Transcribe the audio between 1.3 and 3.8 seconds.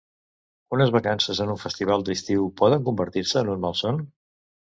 en un festival d’estiu poden convertir-se en un